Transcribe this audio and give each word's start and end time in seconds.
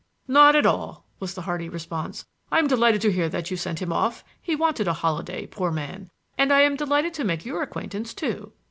"Not 0.27 0.55
at 0.55 0.65
all," 0.65 1.05
was 1.19 1.35
the 1.35 1.43
hearty 1.43 1.69
response. 1.69 2.25
"I'm 2.51 2.65
delighted 2.65 3.01
to 3.01 3.11
hear 3.11 3.29
that 3.29 3.51
you 3.51 3.55
sent 3.55 3.83
him 3.83 3.93
off; 3.93 4.23
he 4.41 4.55
wanted 4.55 4.87
a 4.87 4.93
holiday, 4.93 5.45
poor 5.45 5.69
man. 5.71 6.09
And 6.39 6.51
I 6.51 6.61
am 6.61 6.75
delighted 6.75 7.13
to 7.13 7.23
make 7.23 7.45
your 7.45 7.61
acquaintance, 7.61 8.15
too." 8.15 8.51